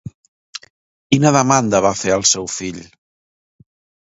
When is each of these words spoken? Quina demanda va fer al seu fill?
Quina 1.11 1.33
demanda 1.35 1.83
va 1.87 1.93
fer 2.01 2.15
al 2.17 2.27
seu 2.31 2.49
fill? 2.55 2.81